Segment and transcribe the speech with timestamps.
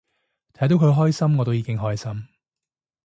[0.53, 2.25] 睇到佢開心我都已經開心